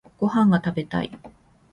[0.17, 1.11] ご飯が食べたい。